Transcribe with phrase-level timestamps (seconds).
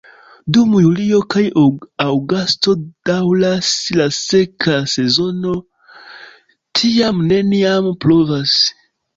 [0.55, 1.43] Dum julio kaj
[2.05, 2.73] aŭgusto
[3.09, 3.69] daŭras
[4.01, 5.55] la seka sezono,
[6.81, 8.59] tiam neniam pluvas.